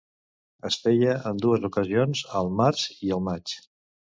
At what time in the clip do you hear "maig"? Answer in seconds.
3.29-3.55